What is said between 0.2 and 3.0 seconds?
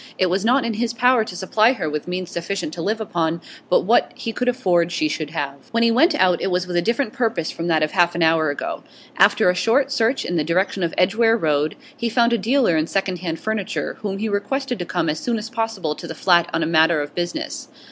was not in his power to supply her with means sufficient to live